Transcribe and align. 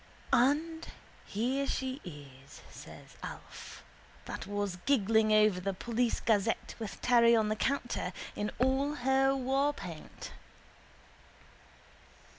—And 0.33 0.87
here 1.27 1.67
she 1.67 2.01
is, 2.03 2.63
says 2.71 3.17
Alf, 3.21 3.83
that 4.25 4.47
was 4.47 4.77
giggling 4.87 5.31
over 5.31 5.61
the 5.61 5.75
Police 5.75 6.19
Gazette 6.19 6.73
with 6.79 6.99
Terry 7.03 7.35
on 7.35 7.49
the 7.49 7.55
counter, 7.55 8.11
in 8.35 8.49
all 8.57 8.95
her 8.95 9.35
warpaint. 9.35 10.31